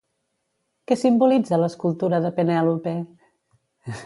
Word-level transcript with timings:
Què 0.91 0.97
simbolitza 1.01 1.61
l'escultura 1.65 2.23
de 2.25 2.35
Penèlope? 2.41 2.97